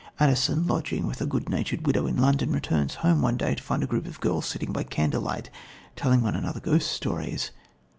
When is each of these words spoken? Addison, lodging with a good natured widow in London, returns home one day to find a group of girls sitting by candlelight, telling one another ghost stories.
Addison, 0.19 0.65
lodging 0.65 1.05
with 1.05 1.21
a 1.21 1.27
good 1.27 1.47
natured 1.47 1.85
widow 1.85 2.07
in 2.07 2.17
London, 2.17 2.51
returns 2.51 2.95
home 3.05 3.21
one 3.21 3.37
day 3.37 3.53
to 3.53 3.61
find 3.61 3.83
a 3.83 3.85
group 3.85 4.07
of 4.07 4.19
girls 4.19 4.47
sitting 4.47 4.71
by 4.73 4.81
candlelight, 4.81 5.51
telling 5.95 6.21
one 6.21 6.33
another 6.35 6.59
ghost 6.59 6.91
stories. 6.91 7.51